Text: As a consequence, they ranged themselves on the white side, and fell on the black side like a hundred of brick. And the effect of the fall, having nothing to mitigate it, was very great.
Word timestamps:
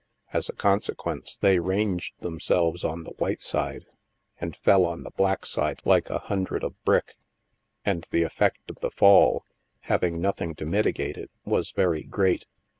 As 0.33 0.49
a 0.49 0.53
consequence, 0.53 1.37
they 1.37 1.59
ranged 1.59 2.15
themselves 2.21 2.83
on 2.83 3.03
the 3.03 3.11
white 3.19 3.43
side, 3.43 3.85
and 4.39 4.55
fell 4.57 4.83
on 4.83 5.03
the 5.03 5.11
black 5.11 5.45
side 5.45 5.79
like 5.85 6.09
a 6.09 6.17
hundred 6.17 6.63
of 6.63 6.83
brick. 6.83 7.17
And 7.85 8.07
the 8.09 8.23
effect 8.23 8.67
of 8.71 8.79
the 8.79 8.89
fall, 8.89 9.45
having 9.81 10.19
nothing 10.19 10.55
to 10.55 10.65
mitigate 10.65 11.17
it, 11.17 11.29
was 11.45 11.69
very 11.69 12.01
great. 12.01 12.47